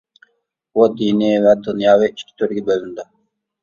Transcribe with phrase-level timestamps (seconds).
[0.77, 3.13] بۇ دىنىي ۋە دۇنياۋى ئىككى تۈرگە بۆلۈنىدۇ.